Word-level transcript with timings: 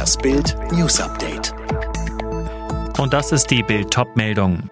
Das 0.00 0.16
Bild 0.16 0.56
News 0.72 0.98
Update. 0.98 1.52
Und 2.98 3.12
das 3.12 3.32
ist 3.32 3.50
die 3.50 3.62
Bild 3.62 3.90
Top-Meldung. 3.90 4.70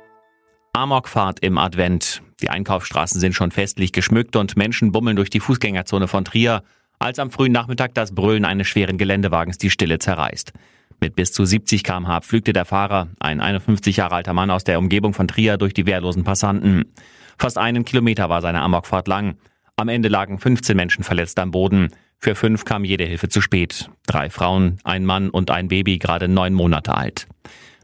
Amokfahrt 0.73 1.41
im 1.41 1.58
Advent. 1.58 2.23
Die 2.41 2.49
Einkaufsstraßen 2.49 3.20
sind 3.20 3.34
schon 3.34 3.50
festlich 3.50 3.92
geschmückt 3.92 4.36
und 4.36 4.56
Menschen 4.56 4.91
bummeln 4.91 5.17
durch 5.17 5.28
die 5.28 5.41
Fußgängerzone 5.41 6.08
von 6.08 6.25
Trier, 6.25 6.62
als 6.99 7.18
am 7.18 7.30
frühen 7.30 7.52
Nachmittag 7.52 7.92
das 7.92 8.14
Brüllen 8.14 8.46
eines 8.46 8.68
schweren 8.68 8.96
Geländewagens 8.96 9.59
die 9.59 9.69
Stille 9.69 9.99
zerreißt. 9.99 10.55
Mit 10.99 11.14
bis 11.14 11.31
zu 11.35 11.45
70 11.45 11.85
km/h 11.85 12.23
pflügte 12.23 12.55
der 12.55 12.65
Fahrer, 12.65 13.09
ein 13.21 13.43
51 13.43 13.99
Jahre 13.99 14.15
alter 14.15 14.33
Mann 14.33 14.51
aus 14.51 14.65
der 14.65 14.79
Umgebung 14.79 15.13
von 15.13 15.29
Trier, 15.29 15.59
durch 15.59 15.75
die 15.75 15.85
wehrlosen 15.85 16.25
Passanten. 16.25 16.95
Fast 17.37 17.59
einen 17.59 17.85
Kilometer 17.85 18.31
war 18.31 18.41
seine 18.41 18.63
Amokfahrt 18.63 19.09
lang. 19.09 19.37
Am 19.77 19.89
Ende 19.89 20.09
lagen 20.09 20.39
15 20.39 20.75
Menschen 20.75 21.05
verletzt 21.05 21.39
am 21.39 21.51
Boden. 21.51 21.91
Für 22.21 22.35
fünf 22.35 22.64
kam 22.64 22.85
jede 22.85 23.05
Hilfe 23.05 23.29
zu 23.29 23.41
spät. 23.41 23.89
Drei 24.07 24.29
Frauen, 24.29 24.79
ein 24.85 25.05
Mann 25.05 25.31
und 25.31 25.50
ein 25.50 25.68
Baby, 25.68 25.99
gerade 25.99 26.29
neun 26.29 26.53
Monate 26.53 26.94
alt. 26.94 27.29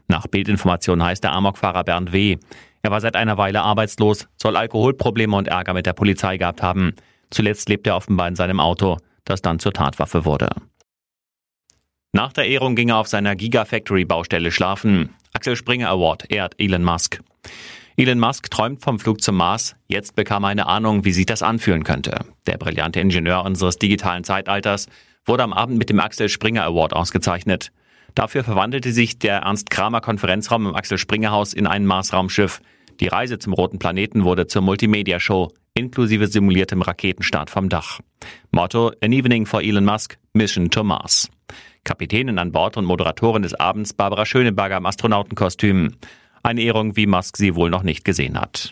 Nach 0.07 0.27
Bildinformation 0.27 1.01
heißt 1.03 1.23
der 1.23 1.33
Amokfahrer 1.33 1.83
Bernd 1.83 2.11
W. 2.11 2.37
Er 2.81 2.91
war 2.91 3.01
seit 3.01 3.15
einer 3.15 3.37
Weile 3.37 3.61
arbeitslos, 3.61 4.27
soll 4.35 4.57
Alkoholprobleme 4.57 5.35
und 5.35 5.47
Ärger 5.47 5.73
mit 5.73 5.85
der 5.85 5.93
Polizei 5.93 6.37
gehabt 6.37 6.61
haben. 6.61 6.93
Zuletzt 7.31 7.69
lebt 7.69 7.87
er 7.87 7.95
offenbar 7.95 8.27
in 8.27 8.35
seinem 8.35 8.59
Auto, 8.59 8.97
das 9.23 9.41
dann 9.41 9.59
zur 9.59 9.73
Tatwaffe 9.73 10.25
wurde. 10.25 10.49
Nach 12.11 12.31
der 12.31 12.47
Ehrung 12.47 12.75
ging 12.75 12.89
er 12.89 12.97
auf 12.97 13.07
seiner 13.07 13.35
Gigafactory-Baustelle 13.35 14.51
schlafen. 14.51 15.09
Axel 15.33 15.55
Springer 15.55 15.89
Award 15.89 16.31
ehrt 16.31 16.55
Elon 16.59 16.83
Musk. 16.83 17.19
Elon 17.97 18.19
Musk 18.19 18.51
träumt 18.51 18.81
vom 18.81 18.99
Flug 18.99 19.21
zum 19.21 19.37
Mars. 19.37 19.77
Jetzt 19.87 20.17
bekam 20.17 20.43
er 20.43 20.49
eine 20.49 20.67
Ahnung, 20.67 21.05
wie 21.05 21.13
sich 21.13 21.25
das 21.25 21.41
anfühlen 21.41 21.85
könnte. 21.85 22.25
Der 22.45 22.57
brillante 22.57 22.99
Ingenieur 22.99 23.45
unseres 23.45 23.77
digitalen 23.77 24.25
Zeitalters 24.25 24.87
wurde 25.25 25.43
am 25.43 25.53
Abend 25.53 25.77
mit 25.77 25.89
dem 25.89 26.01
Axel 26.01 26.27
Springer 26.27 26.65
Award 26.65 26.91
ausgezeichnet. 26.91 27.71
Dafür 28.13 28.43
verwandelte 28.43 28.91
sich 28.91 29.17
der 29.17 29.37
Ernst 29.37 29.69
Kramer 29.69 30.01
Konferenzraum 30.01 30.67
im 30.67 30.75
Axel 30.75 30.97
Springer 30.97 31.31
Haus 31.31 31.53
in 31.53 31.67
ein 31.67 31.85
Marsraumschiff. 31.85 32.59
Die 32.99 33.07
Reise 33.07 33.39
zum 33.39 33.53
roten 33.53 33.79
Planeten 33.79 34.25
wurde 34.25 34.47
zur 34.47 34.61
Multimedia 34.61 35.21
Show 35.21 35.53
inklusive 35.73 36.27
simuliertem 36.27 36.81
Raketenstart 36.81 37.49
vom 37.49 37.69
Dach. 37.69 38.01
Motto 38.51 38.91
An 39.01 39.13
Evening 39.13 39.45
for 39.45 39.61
Elon 39.61 39.85
Musk, 39.85 40.17
Mission 40.33 40.69
to 40.69 40.83
Mars. 40.83 41.29
Kapitänin 41.85 42.39
an 42.39 42.51
Bord 42.51 42.75
und 42.75 42.85
Moderatorin 42.85 43.43
des 43.43 43.53
Abends 43.53 43.93
Barbara 43.93 44.25
Schöneberger 44.25 44.77
im 44.77 44.85
Astronautenkostüm. 44.85 45.93
Eine 46.45 46.61
Ehrung, 46.61 46.95
wie 46.95 47.07
Musk 47.07 47.37
sie 47.37 47.55
wohl 47.55 47.71
noch 47.71 47.81
nicht 47.81 48.05
gesehen 48.05 48.39
hat. 48.39 48.69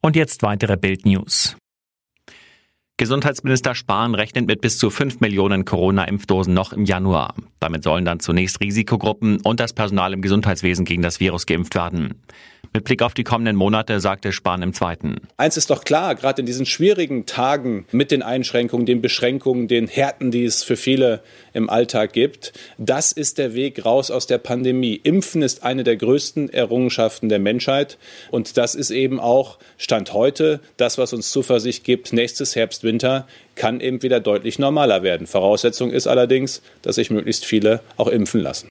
Und 0.00 0.14
jetzt 0.14 0.44
weitere 0.44 0.76
Bildnews. 0.76 1.56
Gesundheitsminister 2.98 3.74
Spahn 3.74 4.14
rechnet 4.14 4.46
mit 4.46 4.60
bis 4.60 4.78
zu 4.78 4.90
5 4.90 5.18
Millionen 5.18 5.64
Corona-Impfdosen 5.64 6.54
noch 6.54 6.72
im 6.72 6.84
Januar. 6.84 7.34
Damit 7.58 7.82
sollen 7.82 8.04
dann 8.04 8.20
zunächst 8.20 8.60
Risikogruppen 8.60 9.40
und 9.40 9.58
das 9.58 9.72
Personal 9.72 10.12
im 10.12 10.22
Gesundheitswesen 10.22 10.84
gegen 10.84 11.02
das 11.02 11.18
Virus 11.18 11.46
geimpft 11.46 11.74
werden. 11.74 12.22
Mit 12.72 12.84
Blick 12.84 13.02
auf 13.02 13.14
die 13.14 13.24
kommenden 13.24 13.56
Monate 13.56 14.00
sagte 14.00 14.32
Spahn 14.32 14.62
im 14.62 14.72
Zweiten. 14.72 15.16
Eins 15.36 15.56
ist 15.56 15.70
doch 15.70 15.84
klar, 15.84 16.14
gerade 16.14 16.40
in 16.40 16.46
diesen 16.46 16.66
schwierigen 16.66 17.26
Tagen 17.26 17.86
mit 17.92 18.10
den 18.10 18.22
Einschränkungen, 18.22 18.86
den 18.86 19.00
Beschränkungen, 19.00 19.68
den 19.68 19.88
Härten, 19.88 20.30
die 20.30 20.44
es 20.44 20.62
für 20.62 20.76
viele 20.76 21.22
im 21.52 21.70
Alltag 21.70 22.12
gibt, 22.12 22.52
das 22.78 23.12
ist 23.12 23.38
der 23.38 23.54
Weg 23.54 23.84
raus 23.84 24.10
aus 24.10 24.26
der 24.26 24.38
Pandemie. 24.38 25.00
Impfen 25.02 25.42
ist 25.42 25.62
eine 25.62 25.84
der 25.84 25.96
größten 25.96 26.50
Errungenschaften 26.50 27.28
der 27.28 27.38
Menschheit 27.38 27.98
und 28.30 28.56
das 28.56 28.74
ist 28.74 28.90
eben 28.90 29.20
auch 29.20 29.58
Stand 29.78 30.12
heute 30.12 30.60
das, 30.76 30.98
was 30.98 31.12
uns 31.12 31.30
Zuversicht 31.30 31.84
gibt. 31.84 32.12
Nächstes 32.12 32.56
Herbst, 32.56 32.84
Winter 32.84 33.26
kann 33.54 33.80
eben 33.80 34.02
wieder 34.02 34.20
deutlich 34.20 34.58
normaler 34.58 35.02
werden. 35.02 35.26
Voraussetzung 35.26 35.90
ist 35.90 36.06
allerdings, 36.06 36.62
dass 36.82 36.96
sich 36.96 37.10
möglichst 37.10 37.44
viele 37.44 37.80
auch 37.96 38.08
impfen 38.08 38.40
lassen. 38.40 38.68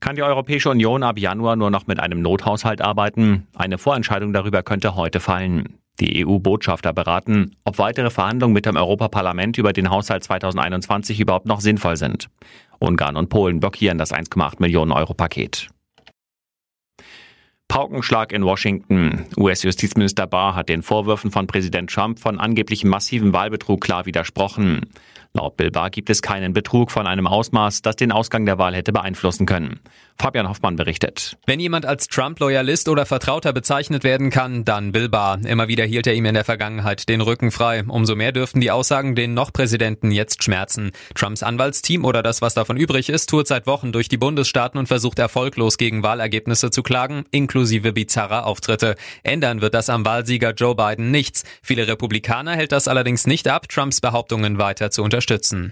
Kann 0.00 0.16
die 0.16 0.22
Europäische 0.22 0.70
Union 0.70 1.02
ab 1.02 1.18
Januar 1.18 1.56
nur 1.56 1.70
noch 1.70 1.86
mit 1.86 2.00
einem 2.00 2.22
Nothaushalt 2.22 2.80
arbeiten? 2.80 3.46
Eine 3.54 3.76
Vorentscheidung 3.76 4.32
darüber 4.32 4.62
könnte 4.62 4.96
heute 4.96 5.20
fallen. 5.20 5.78
Die 6.00 6.24
EU-Botschafter 6.26 6.94
beraten, 6.94 7.54
ob 7.64 7.76
weitere 7.76 8.08
Verhandlungen 8.08 8.54
mit 8.54 8.64
dem 8.64 8.76
Europaparlament 8.76 9.58
über 9.58 9.74
den 9.74 9.90
Haushalt 9.90 10.24
2021 10.24 11.20
überhaupt 11.20 11.44
noch 11.44 11.60
sinnvoll 11.60 11.98
sind. 11.98 12.28
Ungarn 12.78 13.16
und 13.16 13.28
Polen 13.28 13.60
blockieren 13.60 13.98
das 13.98 14.14
1,8 14.14 14.54
Millionen 14.60 14.92
Euro 14.92 15.12
Paket. 15.12 15.68
Paukenschlag 17.68 18.32
in 18.32 18.44
Washington. 18.44 19.26
US-Justizminister 19.36 20.26
Barr 20.26 20.56
hat 20.56 20.70
den 20.70 20.82
Vorwürfen 20.82 21.30
von 21.30 21.46
Präsident 21.46 21.90
Trump 21.90 22.18
von 22.18 22.40
angeblichem 22.40 22.88
massiven 22.88 23.32
Wahlbetrug 23.34 23.80
klar 23.80 24.06
widersprochen. 24.06 24.86
Laut 25.32 25.56
Bill 25.56 25.70
Barr 25.70 25.90
gibt 25.90 26.10
es 26.10 26.22
keinen 26.22 26.52
Betrug 26.52 26.90
von 26.90 27.06
einem 27.06 27.28
Ausmaß, 27.28 27.82
das 27.82 27.94
den 27.94 28.10
Ausgang 28.10 28.46
der 28.46 28.58
Wahl 28.58 28.74
hätte 28.74 28.92
beeinflussen 28.92 29.46
können. 29.46 29.78
Fabian 30.18 30.48
Hoffmann 30.48 30.74
berichtet. 30.74 31.38
Wenn 31.46 31.60
jemand 31.60 31.86
als 31.86 32.08
Trump-Loyalist 32.08 32.88
oder 32.88 33.06
Vertrauter 33.06 33.52
bezeichnet 33.52 34.02
werden 34.02 34.30
kann, 34.30 34.64
dann 34.64 34.90
Bill 34.90 35.08
Barr. 35.08 35.38
Immer 35.46 35.68
wieder 35.68 35.84
hielt 35.84 36.08
er 36.08 36.14
ihm 36.14 36.26
in 36.26 36.34
der 36.34 36.44
Vergangenheit 36.44 37.08
den 37.08 37.20
Rücken 37.20 37.52
frei. 37.52 37.84
Umso 37.86 38.16
mehr 38.16 38.32
dürften 38.32 38.60
die 38.60 38.72
Aussagen 38.72 39.14
den 39.14 39.32
noch 39.32 39.52
Präsidenten 39.52 40.10
jetzt 40.10 40.42
schmerzen. 40.42 40.90
Trumps 41.14 41.44
Anwaltsteam 41.44 42.04
oder 42.04 42.24
das, 42.24 42.42
was 42.42 42.54
davon 42.54 42.76
übrig 42.76 43.08
ist, 43.08 43.30
tourt 43.30 43.46
seit 43.46 43.68
Wochen 43.68 43.92
durch 43.92 44.08
die 44.08 44.18
Bundesstaaten 44.18 44.78
und 44.78 44.88
versucht 44.88 45.20
erfolglos 45.20 45.78
gegen 45.78 46.02
Wahlergebnisse 46.02 46.72
zu 46.72 46.82
klagen, 46.82 47.24
inklusive 47.30 47.92
bizarrer 47.92 48.46
Auftritte. 48.46 48.96
Ändern 49.22 49.60
wird 49.60 49.74
das 49.74 49.90
am 49.90 50.04
Wahlsieger 50.04 50.54
Joe 50.54 50.74
Biden 50.74 51.12
nichts. 51.12 51.44
Viele 51.62 51.86
Republikaner 51.86 52.56
hält 52.56 52.72
das 52.72 52.88
allerdings 52.88 53.28
nicht 53.28 53.46
ab, 53.46 53.68
Trumps 53.68 54.00
Behauptungen 54.00 54.58
weiter 54.58 54.90
zu 54.90 55.04
unterstützen 55.04 55.19
unterstützen. 55.20 55.70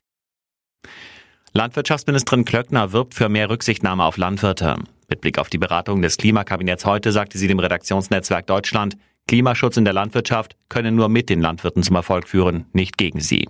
Landwirtschaftsministerin 1.53 2.45
Klöckner 2.45 2.93
wirbt 2.93 3.15
für 3.15 3.31
mehr 3.31 3.49
Rücksichtnahme 3.49 4.05
auf 4.05 4.19
Landwirte. 4.19 4.77
Mit 5.09 5.23
Blick 5.23 5.39
auf 5.39 5.49
die 5.49 5.59
Beratung 5.59 6.03
des 6.03 6.19
Klimakabinetts 6.19 6.85
heute 6.85 7.11
sagte 7.13 7.39
sie 7.39 7.49
dem 7.49 7.59
Redaktionsnetzwerk 7.59 8.47
Deutschland, 8.47 8.97
Klimaschutz 9.27 9.79
in 9.79 9.85
der 9.85 9.95
Landwirtschaft 9.95 10.57
könne 10.69 10.93
nur 10.93 11.09
mit 11.09 11.31
den 11.31 11.41
Landwirten 11.41 11.83
zum 11.83 11.97
Erfolg 11.97 12.29
führen, 12.29 12.67
nicht 12.73 12.99
gegen 12.99 13.21
sie. 13.21 13.49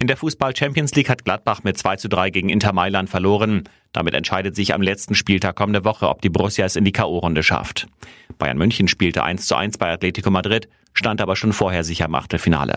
In 0.00 0.06
der 0.06 0.16
Fußball 0.16 0.56
Champions 0.56 0.94
League 0.94 1.10
hat 1.10 1.24
Gladbach 1.24 1.64
mit 1.64 1.76
2 1.76 1.96
zu 1.96 2.08
3 2.08 2.30
gegen 2.30 2.48
Inter 2.48 2.72
Mailand 2.72 3.10
verloren. 3.10 3.64
Damit 3.92 4.14
entscheidet 4.14 4.56
sich 4.56 4.72
am 4.72 4.80
letzten 4.80 5.14
Spieltag 5.14 5.56
kommende 5.56 5.84
Woche, 5.84 6.08
ob 6.08 6.22
die 6.22 6.30
Borussia 6.30 6.64
es 6.64 6.76
in 6.76 6.84
die 6.84 6.92
K.O.-Runde 6.92 7.42
schafft. 7.42 7.88
Bayern 8.38 8.58
München 8.58 8.88
spielte 8.88 9.24
1 9.24 9.46
zu 9.46 9.56
1 9.56 9.76
bei 9.76 9.90
Atletico 9.92 10.30
Madrid, 10.30 10.68
stand 10.94 11.20
aber 11.20 11.36
schon 11.36 11.52
vorher 11.52 11.84
sicher 11.84 12.06
im 12.06 12.14
Achtelfinale. 12.14 12.76